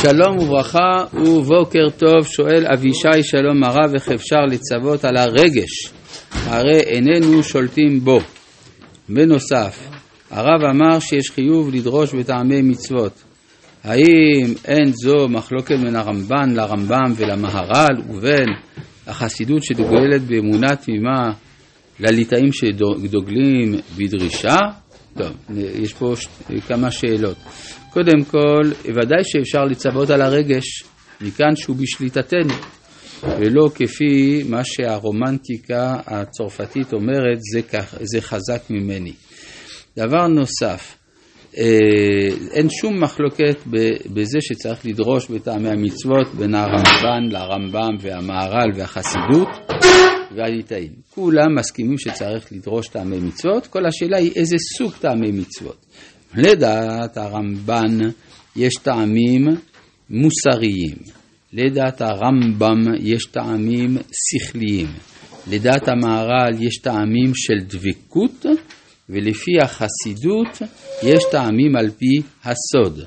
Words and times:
שלום 0.00 0.38
וברכה 0.38 1.04
ובוקר 1.12 1.90
טוב, 1.96 2.26
שואל 2.26 2.66
אבישי 2.72 3.22
שלום 3.22 3.64
הרב, 3.64 3.94
איך 3.94 4.08
אפשר 4.08 4.40
לצוות 4.50 5.04
על 5.04 5.16
הרגש? 5.16 5.92
הרי 6.32 6.80
איננו 6.80 7.42
שולטים 7.42 8.00
בו. 8.00 8.18
בנוסף, 9.08 9.88
הרב 10.30 10.64
אמר 10.70 10.98
שיש 10.98 11.30
חיוב 11.30 11.74
לדרוש 11.74 12.14
בטעמי 12.14 12.62
מצוות. 12.62 13.22
האם 13.84 14.54
אין 14.64 14.92
זו 14.92 15.28
מחלוקת 15.28 15.78
בין 15.78 15.96
הרמב"ן 15.96 16.50
לרמב"ם 16.54 17.12
ולמהר"ל 17.16 18.02
ובין 18.08 18.46
החסידות 19.06 19.62
שדוגלת 19.62 20.22
באמונה 20.22 20.76
תמימה 20.76 21.32
לליטאים 22.00 22.52
שדוגלים 22.52 23.74
בדרישה? 23.96 24.56
טוב, 25.18 25.58
יש 25.58 25.94
פה 25.94 26.14
כמה 26.68 26.90
שאלות. 26.90 27.36
קודם 27.92 28.24
כל, 28.24 28.70
ודאי 28.84 29.24
שאפשר 29.24 29.64
לצוות 29.64 30.10
על 30.10 30.22
הרגש, 30.22 30.84
מכאן 31.20 31.56
שהוא 31.56 31.76
בשליטתנו, 31.76 32.54
ולא 33.22 33.70
כפי 33.74 34.42
מה 34.48 34.64
שהרומנטיקה 34.64 35.96
הצרפתית 36.06 36.92
אומרת, 36.92 37.38
זה, 37.52 37.62
כך, 37.62 37.94
זה 38.00 38.20
חזק 38.20 38.62
ממני. 38.70 39.12
דבר 39.96 40.26
נוסף, 40.26 40.96
אה, 41.58 41.64
אין 42.52 42.68
שום 42.70 43.02
מחלוקת 43.02 43.56
בזה 44.06 44.38
שצריך 44.40 44.86
לדרוש 44.86 45.30
בטעמי 45.30 45.68
המצוות 45.68 46.34
בין 46.34 46.54
הרמב"ן 46.54 47.28
לרמב"ם 47.30 47.96
והמהר"ל 48.00 48.70
והחסידות 48.74 49.48
והליטאים. 50.36 50.92
כולם 51.14 51.54
מסכימים 51.58 51.98
שצריך 51.98 52.52
לדרוש 52.52 52.88
טעמי 52.88 53.18
מצוות, 53.18 53.66
כל 53.66 53.86
השאלה 53.86 54.18
היא 54.18 54.32
איזה 54.36 54.56
סוג 54.78 54.92
טעמי 55.00 55.32
מצוות. 55.32 55.86
לדעת 56.34 57.16
הרמב"ן 57.16 57.98
יש 58.56 58.74
טעמים 58.82 59.46
מוסריים, 60.10 60.96
לדעת 61.52 62.00
הרמב"ם 62.00 62.78
יש 63.00 63.24
טעמים 63.24 63.96
שכליים, 64.12 64.88
לדעת 65.50 65.88
המהר"ל 65.88 66.54
יש 66.60 66.78
טעמים 66.78 67.32
של 67.34 67.64
דבקות, 67.66 68.46
ולפי 69.08 69.50
החסידות 69.62 70.62
יש 71.02 71.20
טעמים 71.30 71.76
על 71.76 71.90
פי 71.90 72.22
הסוד, 72.44 73.00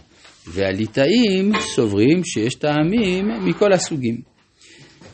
והליטאים 0.48 1.52
סוברים 1.76 2.24
שיש 2.24 2.56
טעמים 2.56 3.28
מכל 3.46 3.74
הסוגים. 3.74 4.22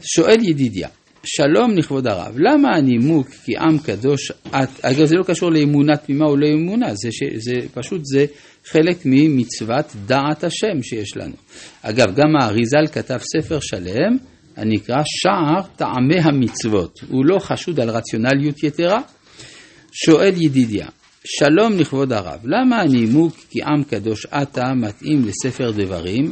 שואל 0.02 0.44
ידידיה, 0.44 0.90
שלום 1.30 1.78
לכבוד 1.78 2.08
הרב, 2.08 2.36
למה 2.38 2.76
הנימוק 2.76 3.28
כי 3.30 3.58
עם 3.58 3.78
קדוש 3.78 4.32
את, 4.32 4.86
אגב 4.86 5.06
זה 5.06 5.16
לא 5.16 5.24
קשור 5.24 5.52
לאמונה 5.52 5.98
תמימה 5.98 6.26
או 6.26 6.38
לא 6.38 6.48
אמונה, 6.54 6.96
זה, 6.96 7.12
ש, 7.12 7.24
זה 7.36 7.54
פשוט 7.74 8.02
זה 8.04 8.26
חלק 8.66 8.98
ממצוות 9.06 9.86
דעת 10.06 10.44
השם 10.44 10.82
שיש 10.82 11.18
לנו. 11.18 11.36
אגב, 11.82 12.16
גם 12.16 12.36
האריזל 12.40 12.88
כתב 12.92 13.18
ספר 13.18 13.60
שלם 13.62 14.18
הנקרא 14.58 15.02
שער 15.06 15.62
טעמי 15.76 16.20
המצוות, 16.24 17.00
הוא 17.10 17.26
לא 17.26 17.40
חשוד 17.40 17.80
על 17.80 17.90
רציונליות 17.90 18.64
יתרה. 18.64 19.02
שואל 19.92 20.34
ידידיה, 20.38 20.88
שלום 21.26 21.80
לכבוד 21.80 22.14
הרב, 22.14 22.40
למה 22.44 22.82
הנימוק 22.82 23.36
כי 23.50 23.60
עם 23.64 23.84
קדוש 23.84 24.26
אתה 24.26 24.64
מתאים 24.76 25.26
לספר 25.26 25.72
דברים 25.72 26.32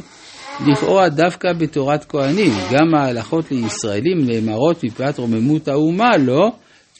לכאורה 0.60 1.08
דווקא 1.08 1.52
בתורת 1.52 2.04
כהנים, 2.04 2.52
גם 2.72 2.94
ההלכות 2.94 3.50
לישראלים 3.52 4.26
נאמרות 4.26 4.84
מפאת 4.84 5.18
רוממות 5.18 5.68
האומה, 5.68 6.16
לא? 6.16 6.52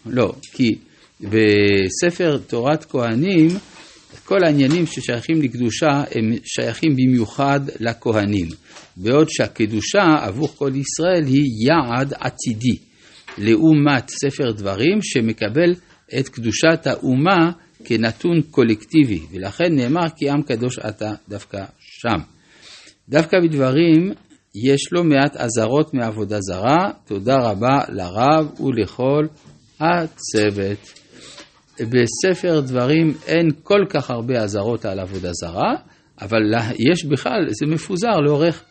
לא, 0.06 0.32
כי 0.52 0.74
בספר 1.20 2.38
תורת 2.46 2.84
כהנים 2.84 3.48
כל 4.24 4.44
העניינים 4.44 4.86
ששייכים 4.86 5.42
לקדושה 5.42 6.02
הם 6.10 6.32
שייכים 6.44 6.96
במיוחד 6.96 7.60
לכהנים, 7.80 8.46
בעוד 8.96 9.28
שהקדושה 9.30 10.04
עבור 10.20 10.48
כל 10.48 10.70
ישראל 10.74 11.24
היא 11.26 11.44
יעד 11.66 12.14
עתידי, 12.20 12.76
לעומת 13.38 14.08
ספר 14.08 14.52
דברים 14.52 14.98
שמקבל 15.02 15.74
את 16.18 16.28
קדושת 16.28 16.86
האומה 16.86 17.50
כנתון 17.84 18.42
קולקטיבי, 18.50 19.20
ולכן 19.32 19.74
נאמר 19.76 20.06
כי 20.16 20.30
עם 20.30 20.42
קדוש 20.42 20.78
אתה 20.78 21.12
דווקא 21.28 21.64
שם. 21.80 22.35
דווקא 23.08 23.36
בדברים 23.40 24.12
יש 24.54 24.92
לא 24.92 25.04
מעט 25.04 25.36
אזהרות 25.36 25.94
מעבודה 25.94 26.40
זרה, 26.40 26.90
תודה 27.06 27.36
רבה 27.36 27.78
לרב 27.88 28.60
ולכל 28.60 29.26
הצוות. 29.80 30.92
בספר 31.80 32.60
דברים 32.60 33.14
אין 33.26 33.48
כל 33.62 33.84
כך 33.90 34.10
הרבה 34.10 34.34
אזהרות 34.34 34.84
על 34.84 35.00
עבודה 35.00 35.32
זרה, 35.32 35.74
אבל 36.20 36.40
יש 36.78 37.04
בכלל, 37.04 37.46
זה 37.48 37.66
מפוזר 37.74 38.16
לאורך 38.26 38.64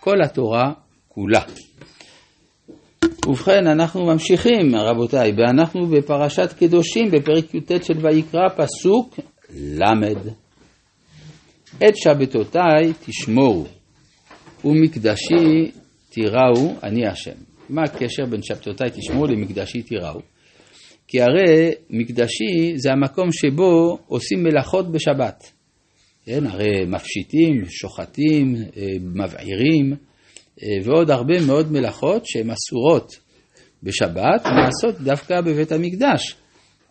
כל 0.00 0.16
התורה 0.24 0.72
כולה. 1.08 1.42
ובכן, 3.26 3.66
אנחנו 3.66 4.06
ממשיכים, 4.06 4.74
רבותיי, 4.74 5.32
ואנחנו 5.36 5.86
בפרשת 5.86 6.52
קדושים, 6.58 7.10
בפרק 7.10 7.54
י"ט 7.54 7.84
של 7.84 8.06
ויקרא, 8.06 8.48
פסוק 8.56 9.18
ל'. 9.54 10.14
את 11.76 11.96
שבתותיי 11.96 12.92
תשמורו. 13.06 13.81
ומקדשי 14.64 15.70
תיראו, 16.10 16.74
אני 16.82 17.06
השם. 17.06 17.36
מה 17.68 17.82
הקשר 17.82 18.24
בין 18.30 18.42
שבתותיי 18.42 18.90
תשמעו 18.90 19.26
למקדשי 19.26 19.82
תיראו? 19.82 20.20
כי 21.08 21.22
הרי 21.22 21.70
מקדשי 21.90 22.72
זה 22.76 22.92
המקום 22.92 23.28
שבו 23.32 23.98
עושים 24.06 24.42
מלאכות 24.42 24.92
בשבת. 24.92 25.52
כן, 26.24 26.46
הרי 26.46 26.84
מפשיטים, 26.86 27.64
שוחטים, 27.68 28.56
אה, 28.56 28.86
מבעירים, 29.00 29.94
אה, 30.62 30.68
ועוד 30.84 31.10
הרבה 31.10 31.46
מאוד 31.46 31.72
מלאכות 31.72 32.26
שהן 32.26 32.50
אסורות 32.50 33.12
בשבת, 33.82 34.46
נעשות 34.46 35.00
דווקא 35.00 35.40
בבית 35.40 35.72
המקדש. 35.72 36.36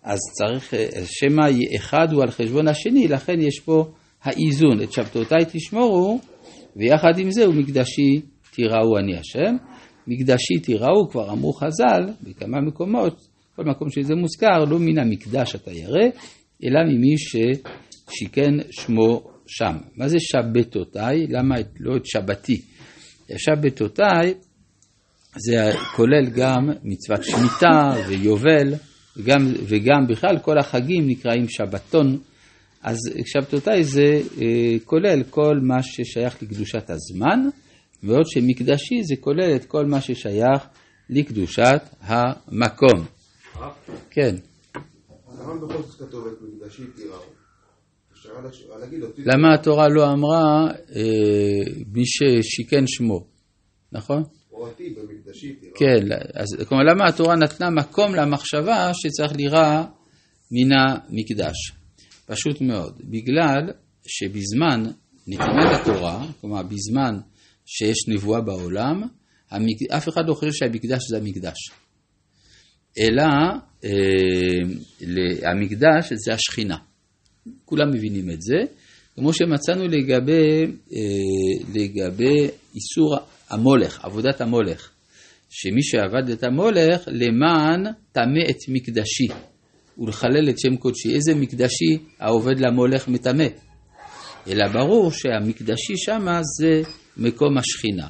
אז 0.04 0.20
צריך, 0.38 0.74
אה, 0.74 0.88
שמא 1.06 1.48
אחד 1.76 2.14
הוא 2.14 2.24
על 2.24 2.32
חשבון 2.32 2.68
השני, 2.68 3.08
לכן 3.08 3.42
יש 3.42 3.60
פה 3.60 3.86
האיזון. 4.24 4.84
את 4.84 4.92
שבתותיי 4.92 5.46
תשמורו 5.52 6.20
ויחד 6.76 7.20
עם 7.20 7.32
זה 7.32 7.46
הוא 7.46 7.56
מקדשי 7.56 8.22
תיראו 8.52 8.98
אני 8.98 9.18
השם. 9.18 9.56
מקדשי 10.08 10.60
תיראו, 10.64 11.10
כבר 11.10 11.32
אמרו 11.32 11.54
חז"ל 11.54 12.10
בכמה 12.24 12.62
מקומות, 12.62 13.28
כל 13.56 13.64
מקום 13.64 13.90
שזה 13.90 14.16
מוזכר, 14.16 14.66
לא 14.70 14.80
מן 14.80 15.00
המקדש 15.00 15.56
אתה 15.56 15.72
ירא, 15.72 16.06
אלא 16.64 16.80
ממי 16.84 17.16
ששיכן 17.18 18.52
שמו 18.72 19.24
שם. 19.48 19.78
מה 19.96 20.08
זה 20.08 20.18
שבתותיי? 20.20 21.28
למה 21.30 21.56
לא 21.80 21.98
את 21.98 22.06
שבתי? 22.06 22.62
שבתותיי 23.38 24.34
זה 25.38 25.72
כולל 25.96 26.30
גם 26.36 26.70
מצוות 26.84 27.24
שמיטה 27.24 27.94
ויובל, 28.08 28.74
וגם, 29.18 29.54
וגם 29.68 30.08
בכלל 30.10 30.40
כל 30.42 30.58
החגים 30.60 31.08
נקראים 31.08 31.50
שבתון. 31.50 32.18
אז 32.84 32.98
שבתותיי 33.26 33.84
זה 33.84 34.22
אה, 34.42 34.76
כולל 34.86 35.24
כל 35.30 35.60
מה 35.62 35.84
ששייך 35.84 36.44
לקדושת 36.44 36.90
הזמן, 36.90 37.40
בעוד 38.04 38.26
שמקדשי 38.26 39.04
זה 39.04 39.16
כולל 39.20 39.56
את 39.56 39.66
כל 39.66 39.86
מה 39.86 40.02
ששייך 40.02 40.68
לקדושת 41.10 41.82
המקום. 42.02 43.06
כן. 44.10 44.36
למה 49.18 49.54
התורה 49.54 49.88
לא 49.90 50.12
אמרה 50.12 50.68
אה, 50.96 51.84
מי 51.94 52.04
ששיכן 52.06 52.84
שמו, 52.88 53.26
נכון? 53.92 54.24
כן, 55.76 56.06
אז 56.34 56.68
כלומר 56.68 56.84
למה 56.84 57.10
התורה 57.10 57.36
נתנה 57.36 57.70
מקום 57.70 58.16
למחשבה 58.16 58.92
שצריך 58.94 59.32
לירה 59.36 59.86
מן 60.52 60.78
המקדש? 60.78 61.81
פשוט 62.32 62.62
מאוד, 62.62 63.02
בגלל 63.04 63.74
שבזמן 64.08 64.84
נתינת 65.28 65.82
התורה, 65.82 66.28
כלומר 66.42 66.64
בזמן 66.64 67.20
שיש 67.66 67.98
נבואה 68.08 68.42
בעולם, 68.42 69.02
אף 69.98 70.10
אחד 70.10 70.22
לא 70.28 70.34
חושב 70.34 70.52
שהמקדש 70.52 71.00
זה 71.10 71.18
המקדש. 71.18 71.58
אלא 73.00 73.24
אה, 73.84 75.52
המקדש 75.52 76.14
זה 76.26 76.34
השכינה. 76.34 76.78
כולם 77.66 77.90
מבינים 77.94 78.32
את 78.32 78.42
זה, 78.42 78.58
כמו 79.16 79.34
שמצאנו 79.34 79.88
לגבי, 79.88 80.66
אה, 80.94 81.66
לגבי 81.74 82.48
איסור 82.76 83.18
המולך, 83.50 84.06
עבודת 84.06 84.42
המולך, 84.42 84.92
שמי 85.50 85.84
שעבד 85.84 86.30
את 86.30 86.44
המולך 86.44 87.04
למען 87.08 87.84
טמא 88.12 88.50
את 88.50 88.58
מקדשי. 88.68 89.28
ולחלל 90.02 90.50
את 90.50 90.60
שם 90.60 90.76
קודשי. 90.76 91.16
איזה 91.16 91.36
מקדשי 91.36 91.98
העובד 92.20 92.60
למולך 92.60 93.08
מטמא? 93.08 93.48
אלא 94.48 94.68
ברור 94.68 95.12
שהמקדשי 95.12 95.98
שמה 95.98 96.42
זה 96.60 96.82
מקום 97.18 97.58
השכינה. 97.58 98.08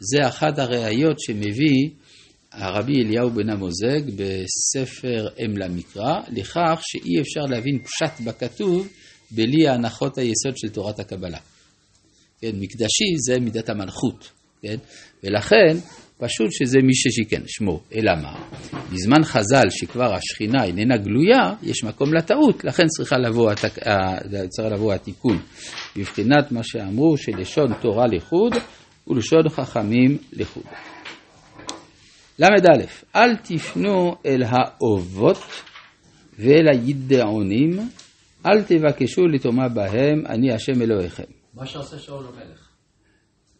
זה 0.00 0.28
אחת 0.28 0.58
הראיות 0.58 1.20
שמביא 1.20 1.90
הרבי 2.52 2.92
אליהו 3.02 3.30
בן 3.30 3.50
המוזג 3.50 4.00
בספר 4.16 5.28
אם 5.38 5.56
למקרא, 5.56 6.20
לכך 6.28 6.80
שאי 6.82 7.20
אפשר 7.20 7.40
להבין 7.40 7.78
פשט 7.78 8.20
בכתוב 8.24 8.88
בלי 9.30 9.68
הנחות 9.68 10.18
היסוד 10.18 10.56
של 10.56 10.68
תורת 10.68 11.00
הקבלה. 11.00 11.38
כן, 12.40 12.50
מקדשי 12.54 13.04
זה 13.26 13.40
מידת 13.40 13.68
המלכות, 13.68 14.30
כן, 14.62 14.76
ולכן 15.24 15.76
פשוט 16.20 16.52
שזה 16.52 16.78
מי 16.82 16.94
ששיכן 16.94 17.42
שמו, 17.46 17.80
אלא 17.94 18.12
מה? 18.22 18.34
בזמן 18.92 19.24
חז"ל 19.24 19.70
שכבר 19.70 20.14
השכינה 20.14 20.64
איננה 20.64 20.96
גלויה, 20.96 21.54
יש 21.62 21.84
מקום 21.84 22.14
לטעות, 22.14 22.64
לכן 22.64 22.86
צריכה 22.86 23.16
לבוא, 23.18 23.50
התק... 23.50 23.78
צריך 24.48 24.72
לבוא 24.72 24.92
התיקון, 24.92 25.38
בבחינת 25.96 26.52
מה 26.52 26.60
שאמרו 26.62 27.16
שלשון 27.16 27.74
תורה 27.80 28.06
לחוד 28.06 28.52
ולשון 29.08 29.48
חכמים 29.48 30.18
לחוד. 30.32 30.64
ל"א, 32.38 32.84
אל 33.16 33.36
תפנו 33.36 34.14
אל 34.26 34.42
האובות 34.46 35.42
ואל 36.38 36.68
הידעונים, 36.72 37.70
אל 38.46 38.62
תבקשו 38.62 39.22
לטומאה 39.22 39.68
בהם, 39.68 40.26
אני 40.26 40.52
השם 40.52 40.82
אלוהיכם. 40.82 41.24
מה 41.54 41.66
שעושה 41.66 41.98
שאול 41.98 42.26
המלך. 42.26 42.68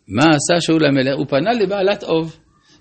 מה 0.08 0.22
עשה 0.22 0.60
שאול 0.60 0.84
המלך? 0.84 1.14
הוא 1.16 1.26
פנה 1.26 1.52
לבעלת 1.52 2.02
אוב. 2.02 2.36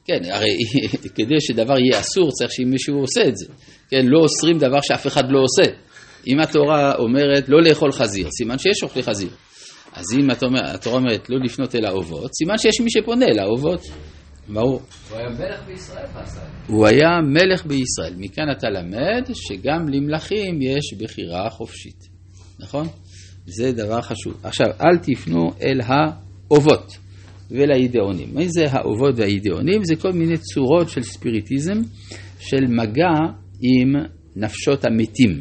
כן, 0.09 0.31
הרי 0.31 0.57
כדי 1.15 1.35
שדבר 1.39 1.79
יהיה 1.79 1.99
אסור 1.99 2.31
צריך 2.31 2.51
שמישהו 2.51 2.99
עושה 2.99 3.21
את 3.27 3.37
זה. 3.37 3.45
כן, 3.89 4.05
לא 4.05 4.19
אוסרים 4.19 4.57
דבר 4.57 4.81
שאף 4.81 5.07
אחד 5.07 5.23
לא 5.31 5.39
עושה. 5.39 5.71
אם 6.27 6.39
התורה 6.39 6.95
אומרת 6.95 7.49
לא 7.49 7.61
לאכול 7.61 7.91
חזיר, 7.91 8.27
סימן 8.37 8.57
שיש 8.57 8.83
אוכלי 8.83 9.03
חזיר. 9.03 9.29
אז 9.93 10.05
אם 10.19 10.29
התורה 10.29 10.99
אומרת 10.99 11.29
לא 11.29 11.37
לפנות 11.45 11.75
אל 11.75 11.85
האובות, 11.85 12.31
סימן 12.33 12.57
שיש 12.57 12.81
מי 12.81 12.91
שפונה 12.91 13.25
אל 13.25 13.39
האובות. 13.39 13.81
ברור. 14.47 14.81
הוא 15.09 15.17
היה 15.17 15.29
מלך 15.29 15.63
בישראל 15.65 16.05
ועשה 16.15 16.41
הוא 16.67 16.87
היה 16.87 17.09
מלך 17.21 17.65
בישראל. 17.65 18.13
מכאן 18.17 18.51
אתה 18.57 18.69
למד 18.69 19.29
שגם 19.33 19.89
למלכים 19.89 20.61
יש 20.61 20.93
בחירה 20.97 21.49
חופשית. 21.49 22.07
נכון? 22.59 22.87
זה 23.45 23.71
דבר 23.71 24.01
חשוב. 24.01 24.33
עכשיו, 24.43 24.67
אל 24.81 24.97
תפנו 24.97 25.51
אל 25.61 25.79
האובות 25.83 26.97
ולאידאונים. 27.51 28.27
מה 28.33 28.41
זה 28.47 28.65
האובות 28.71 29.15
והאידאונים? 29.17 29.83
זה 29.83 29.95
כל 29.95 30.11
מיני 30.11 30.37
צורות 30.37 30.89
של 30.89 31.03
ספיריטיזם, 31.03 31.81
של 32.39 32.67
מגע 32.67 33.13
עם 33.61 33.95
נפשות 34.35 34.85
המתים. 34.85 35.39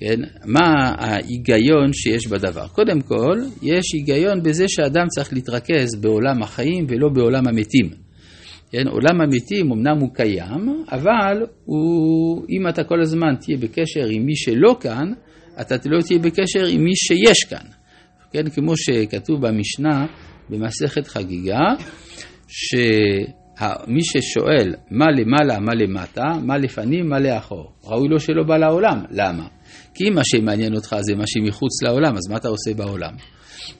כן? 0.00 0.20
מה 0.44 0.94
ההיגיון 0.98 1.92
שיש 1.92 2.26
בדבר? 2.26 2.66
קודם 2.68 3.00
כל, 3.00 3.38
יש 3.62 3.84
היגיון 3.94 4.42
בזה 4.42 4.64
שאדם 4.68 5.06
צריך 5.08 5.32
להתרכז 5.32 5.94
בעולם 6.00 6.42
החיים 6.42 6.86
ולא 6.88 7.08
בעולם 7.08 7.48
המתים. 7.48 7.90
כן? 8.70 8.88
עולם 8.88 9.20
המתים 9.20 9.72
אמנם 9.72 9.98
הוא 10.00 10.14
קיים, 10.14 10.84
אבל 10.92 11.46
הוא, 11.64 12.44
אם 12.50 12.68
אתה 12.68 12.84
כל 12.84 13.00
הזמן 13.00 13.34
תהיה 13.40 13.58
בקשר 13.58 14.06
עם 14.10 14.26
מי 14.26 14.36
שלא 14.36 14.76
כאן, 14.80 15.12
אתה 15.60 15.74
לא 15.84 16.00
תהיה 16.00 16.18
בקשר 16.18 16.66
עם 16.66 16.84
מי 16.84 16.96
שיש 16.96 17.44
כאן. 17.44 17.66
כן? 18.32 18.50
כמו 18.50 18.76
שכתוב 18.76 19.46
במשנה 19.46 20.06
במסכת 20.50 21.06
חגיגה, 21.06 21.60
שמי 22.48 24.00
ששואל 24.02 24.74
מה 24.90 25.06
למעלה, 25.10 25.60
מה 25.60 25.74
למטה, 25.74 26.24
מה 26.42 26.58
לפנים, 26.58 27.08
מה 27.08 27.18
לאחור, 27.18 27.72
ראוי 27.84 28.08
לו 28.08 28.20
שלא 28.20 28.42
בא 28.42 28.56
לעולם. 28.56 29.04
למה? 29.10 29.46
כי 29.94 30.08
אם 30.08 30.14
מה 30.14 30.24
שמעניין 30.24 30.74
אותך 30.74 30.96
זה 31.00 31.14
מה 31.14 31.24
שמחוץ 31.26 31.82
לעולם, 31.82 32.16
אז 32.16 32.30
מה 32.30 32.36
אתה 32.36 32.48
עושה 32.48 32.74
בעולם? 32.74 33.12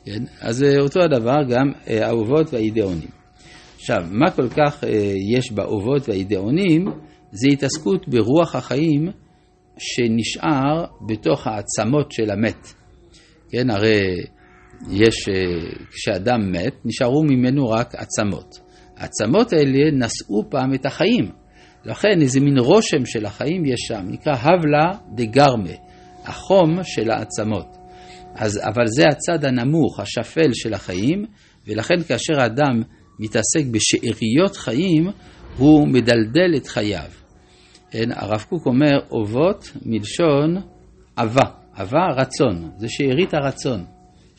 כן? 0.04 0.24
אז 0.40 0.64
אותו 0.78 1.00
הדבר 1.00 1.42
גם 1.48 1.72
אה, 1.88 2.06
האהובות 2.06 2.52
והאידאונים. 2.52 3.08
עכשיו, 3.76 4.04
מה 4.10 4.30
כל 4.30 4.48
כך 4.48 4.84
אה, 4.84 5.14
יש 5.36 5.52
באובות 5.52 6.08
והאידאונים? 6.08 6.84
זה 7.32 7.48
התעסקות 7.52 8.08
ברוח 8.08 8.54
החיים 8.54 9.08
שנשאר 9.78 10.84
בתוך 11.08 11.46
העצמות 11.46 12.12
של 12.12 12.30
המת. 12.30 12.74
כן, 13.50 13.70
הרי 13.70 14.00
יש, 14.90 15.28
אה, 15.28 15.34
כשאדם 15.90 16.52
מת, 16.52 16.74
נשארו 16.84 17.22
ממנו 17.24 17.68
רק 17.68 17.94
עצמות. 17.94 18.58
העצמות 18.96 19.52
האלה 19.52 19.90
נשאו 19.92 20.50
פעם 20.50 20.74
את 20.74 20.86
החיים. 20.86 21.30
לכן 21.84 22.20
איזה 22.20 22.40
מין 22.40 22.58
רושם 22.58 23.06
של 23.06 23.26
החיים 23.26 23.64
יש 23.64 23.80
שם, 23.80 24.02
נקרא 24.08 24.32
הבלה 24.32 24.90
דה 25.14 25.24
גרמה, 25.24 25.70
החום 26.24 26.74
של 26.82 27.10
העצמות. 27.10 27.76
אז, 28.34 28.60
אבל 28.62 28.86
זה 28.86 29.04
הצד 29.10 29.44
הנמוך, 29.44 30.00
השפל 30.00 30.52
של 30.52 30.74
החיים, 30.74 31.24
ולכן 31.66 32.02
כאשר 32.08 32.40
האדם 32.40 32.82
מתעסק 33.20 33.64
בשאריות 33.70 34.56
חיים, 34.56 35.10
הוא 35.56 35.88
מדלדל 35.88 36.56
את 36.56 36.66
חייו. 36.66 37.10
כן, 37.90 38.08
הרב 38.12 38.44
קוק 38.48 38.66
אומר, 38.66 38.98
אובות 39.10 39.72
מלשון 39.86 40.56
אבה, 41.16 41.44
אבה 41.74 42.06
רצון, 42.16 42.70
זה 42.76 42.86
שארית 42.88 43.34
הרצון, 43.34 43.84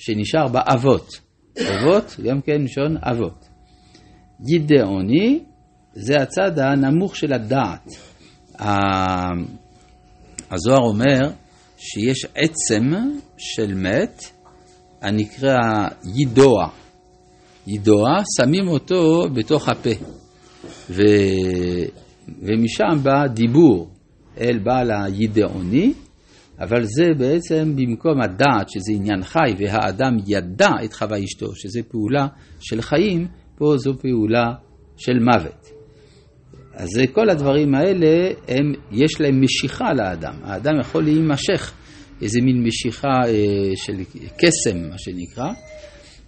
שנשאר 0.05 0.47
באבות. 0.47 1.19
אובות 1.59 2.15
גם 2.23 2.41
כן 2.41 2.61
מלשון 2.61 2.97
אבות. 3.01 3.45
גידעוני 4.41 5.39
זה 5.93 6.21
הצד 6.21 6.59
הנמוך 6.59 7.15
של 7.15 7.33
הדעת. 7.33 7.87
הזוהר 10.51 10.81
אומר 10.87 11.19
שיש 11.77 12.25
עצם 12.35 12.91
של 13.37 13.73
מת 13.73 14.23
הנקרא 15.01 15.59
יידוע. 16.15 16.67
יידוע, 17.67 18.09
שמים 18.37 18.67
אותו 18.67 19.23
בתוך 19.33 19.69
הפה. 19.69 19.89
ו... 20.89 21.01
ומשם 22.27 23.03
בא 23.03 23.27
דיבור 23.27 23.89
אל 24.41 24.59
בעל 24.63 24.91
הידעוני, 24.91 25.93
אבל 26.59 26.83
זה 26.83 27.05
בעצם 27.17 27.75
במקום 27.75 28.21
הדעת, 28.21 28.69
שזה 28.69 28.91
עניין 28.95 29.23
חי, 29.23 29.53
והאדם 29.57 30.17
ידע 30.27 30.69
את 30.85 30.93
חווה 30.93 31.17
אשתו, 31.23 31.55
שזה 31.55 31.79
פעולה 31.91 32.27
של 32.59 32.81
חיים, 32.81 33.27
פה 33.55 33.77
זו 33.77 33.93
פעולה 33.97 34.53
של 34.97 35.19
מוות. 35.19 35.67
אז 36.73 36.89
כל 37.13 37.29
הדברים 37.29 37.75
האלה, 37.75 38.31
הם, 38.47 38.73
יש 38.91 39.21
להם 39.21 39.41
משיכה 39.41 39.93
לאדם. 39.93 40.33
האדם 40.43 40.79
יכול 40.79 41.03
להימשך, 41.03 41.73
איזה 42.21 42.39
מין 42.41 42.63
משיכה 42.67 43.21
אה, 43.27 43.71
של 43.75 43.93
קסם, 44.37 44.89
מה 44.89 44.97
שנקרא, 44.97 45.51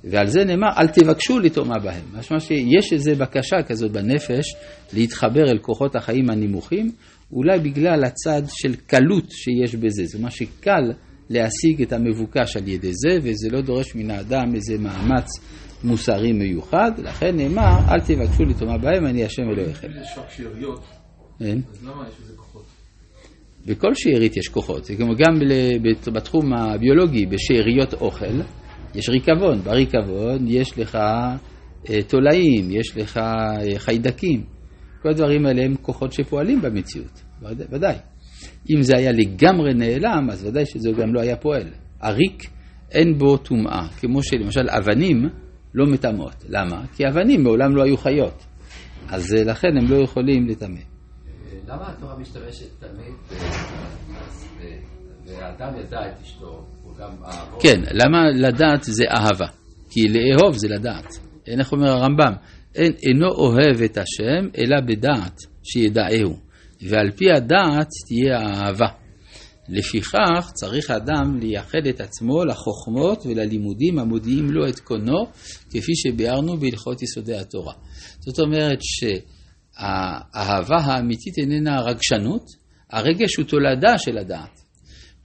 ועל 0.04 0.28
זה 0.28 0.46
נאמר, 0.46 0.68
אל 0.78 0.88
תבקשו 0.88 1.40
לטומאה 1.40 1.80
בהם. 1.84 2.04
משמע 2.14 2.40
שיש 2.40 2.94
איזו 2.94 3.12
בקשה 3.18 3.58
כזאת 3.68 3.92
בנפש 3.92 4.56
להתחבר 4.94 5.44
אל 5.52 5.58
כוחות 5.62 5.96
החיים 5.96 6.30
הנמוכים, 6.30 6.92
אולי 7.32 7.60
בגלל 7.60 8.04
הצד 8.04 8.42
של 8.48 8.76
קלות 8.76 9.32
שיש 9.32 9.76
בזה. 9.76 10.06
זאת 10.06 10.16
אומרת 10.16 10.32
שקל 10.32 10.92
להשיג 11.30 11.82
את 11.82 11.94
המבוקש 11.94 12.58
על 12.58 12.68
ידי 12.68 12.92
זה, 12.94 13.18
וזה 13.24 13.50
לא 13.52 13.62
דורש 13.62 13.96
מן 13.96 14.12
האדם 14.12 14.56
איזה 14.56 14.78
מאמץ 14.78 15.28
מוסרי 15.84 16.32
מיוחד, 16.32 16.92
לכן 16.98 17.36
נאמר, 17.36 17.78
אל 17.90 18.00
תבקשו 18.00 18.44
לטומאה 18.44 18.78
בהם, 18.78 19.06
אני 19.06 19.24
השם 19.24 19.42
אלוהיכם. 19.42 19.88
יש 20.02 20.18
רק 20.18 20.30
שאריות, 20.30 20.86
אין? 21.42 21.62
אז 21.72 21.84
למה 21.84 22.08
יש 22.08 22.16
לזה 22.22 22.34
כוחות? 22.38 22.66
בכל 23.66 23.94
שארית 23.94 24.38
יש 24.38 24.48
כוחות, 24.48 24.86
זה 24.86 24.96
כמו 24.96 25.14
גם 25.18 25.40
בתחום 26.14 26.54
הביולוגי, 26.54 27.26
בשאריות 27.26 27.94
אוכל, 27.94 28.42
יש 28.96 29.10
ריקבון, 29.10 29.60
בריקבון 29.60 30.48
יש 30.48 30.78
לך 30.78 30.96
אה, 31.90 32.04
תולעים, 32.08 32.72
יש 32.72 32.98
לך 32.98 33.18
אה, 33.18 33.80
חיידקים, 33.80 34.44
כל 35.06 35.10
הדברים 35.10 35.46
האלה 35.46 35.64
הם 35.64 35.76
כוחות 35.82 36.14
שפועלים 36.14 36.62
במציאות, 36.62 37.24
ודאי. 37.42 37.96
אם 38.70 38.82
זה 38.82 38.94
היה 38.98 39.12
לגמרי 39.12 39.74
נעלם, 39.74 40.30
אז 40.32 40.46
ודאי 40.46 40.66
שזה 40.66 40.92
גם 40.92 41.14
לא 41.14 41.22
היה 41.22 41.36
פועל. 41.36 41.68
הריק 42.02 42.50
אין 42.92 43.18
בו 43.18 43.38
טומאה, 43.38 43.88
כמו 44.00 44.24
שלמשל 44.24 44.70
אבנים 44.70 45.30
לא 45.74 45.86
מטמאות. 45.86 46.46
למה? 46.50 46.86
כי 46.96 47.08
אבנים 47.08 47.44
מעולם 47.44 47.76
לא 47.76 47.84
היו 47.84 47.98
חיות, 47.98 48.46
אז 49.10 49.34
אה, 49.34 49.44
לכן 49.44 49.68
הם 49.78 49.92
לא 49.92 50.04
יכולים 50.04 50.48
לטמא. 50.48 50.80
למה 51.68 51.90
התורה 51.90 52.20
משתמשת 52.20 52.70
תמיד 52.80 53.40
והאדם 55.26 55.80
ידע 55.80 56.00
את 56.08 56.22
אשתו, 56.22 56.66
הוא 56.84 56.94
גם 57.00 57.10
אהבו? 57.26 57.60
כן, 57.60 57.82
למה 57.92 58.30
לדעת 58.30 58.84
זה 58.84 59.04
אהבה? 59.10 59.48
כי 59.90 60.02
לאהוב 60.08 60.56
זה 60.56 60.68
לדעת. 60.68 61.08
איך 61.48 61.72
אומר 61.72 61.90
הרמב"ם? 61.90 62.34
אין, 62.76 62.94
אינו 63.04 63.28
אוהב 63.28 63.82
את 63.86 63.98
השם, 63.98 64.48
אלא 64.58 64.82
בדעת 64.88 65.40
שידעהו, 65.64 66.38
ועל 66.82 67.12
פי 67.12 67.32
הדעת 67.32 67.88
תהיה 68.08 68.40
האהבה. 68.40 68.88
לפיכך 69.70 70.52
צריך 70.54 70.90
האדם 70.90 71.40
לייחד 71.40 71.88
את 71.90 72.02
עצמו 72.02 72.46
לחוכמות 72.46 73.26
וללימודים 73.26 74.00
המודיעים 74.00 74.52
לו 74.52 74.68
את 74.68 74.80
קונו, 74.80 75.26
כפי 75.70 75.92
שביארנו 75.96 76.58
בהלכות 76.58 77.02
יסודי 77.02 77.36
התורה. 77.36 77.74
זאת 78.20 78.40
אומרת 78.40 78.80
שהאהבה 78.82 80.78
האמיתית 80.78 81.38
איננה 81.38 81.82
רגשנות, 81.82 82.46
הרגש 82.92 83.36
הוא 83.36 83.46
תולדה 83.46 83.98
של 83.98 84.18
הדעת. 84.18 84.62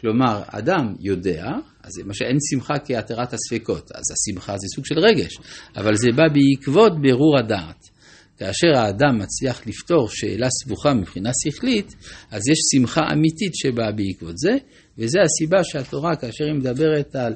כלומר, 0.01 0.43
אדם 0.47 0.95
יודע, 1.01 1.47
אז 1.83 1.99
מה 2.07 2.15
שאין 2.15 2.37
שמחה 2.51 2.75
כהתרת 2.85 3.33
הספקות, 3.33 3.93
אז 3.95 4.03
השמחה 4.13 4.53
זה 4.53 4.67
סוג 4.75 4.87
של 4.87 4.99
רגש, 4.99 5.37
אבל 5.77 5.97
זה 5.97 6.09
בא 6.17 6.25
בעקבות 6.35 6.93
בירור 7.03 7.39
הדעת. 7.39 7.91
כאשר 8.39 8.69
האדם 8.77 9.19
מצליח 9.19 9.67
לפתור 9.67 10.09
שאלה 10.09 10.47
סבוכה 10.51 10.95
מבחינה 10.95 11.31
שכלית, 11.45 11.95
אז 12.31 12.49
יש 12.49 12.59
שמחה 12.75 13.01
אמיתית 13.13 13.53
שבאה 13.55 13.93
בעקבות 13.93 14.39
זה, 14.39 14.57
וזו 14.99 15.19
הסיבה 15.21 15.65
שהתורה, 15.65 16.17
כאשר 16.17 16.45
היא 16.45 16.55
מדברת 16.55 17.17
על 17.17 17.35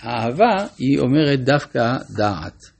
האהבה 0.00 0.66
היא 0.78 0.98
אומרת 0.98 1.44
דווקא 1.44 1.96
דעת. 2.16 2.77